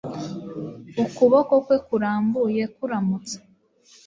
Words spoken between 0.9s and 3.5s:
ukuboko kwe kurambuye kuramutsa